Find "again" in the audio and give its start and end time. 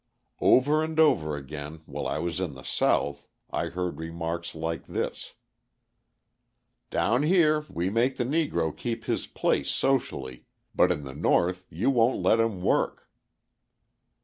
1.35-1.81